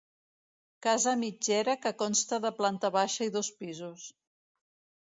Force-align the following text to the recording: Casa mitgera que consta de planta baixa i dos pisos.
Casa 0.85 1.13
mitgera 1.25 1.75
que 1.83 1.93
consta 2.01 2.41
de 2.47 2.53
planta 2.63 2.93
baixa 2.99 3.31
i 3.31 3.35
dos 3.39 3.53
pisos. 3.63 4.13